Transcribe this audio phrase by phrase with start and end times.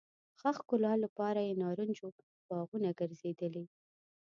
[0.39, 2.07] ښه ښکلا لپاره یې نارنجو
[2.47, 3.65] باغونه ګرځېدلي.